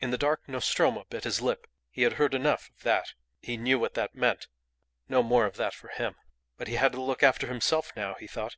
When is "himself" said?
7.48-7.92